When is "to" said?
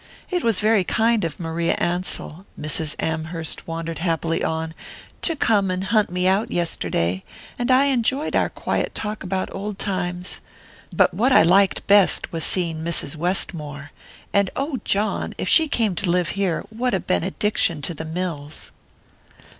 5.21-5.35, 15.97-16.09, 17.83-17.93